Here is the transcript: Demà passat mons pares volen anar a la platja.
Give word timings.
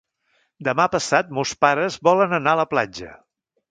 Demà 0.67 0.87
passat 0.95 1.31
mons 1.41 1.53
pares 1.67 2.01
volen 2.11 2.37
anar 2.43 2.57
a 2.57 2.63
la 2.65 2.71
platja. 2.77 3.17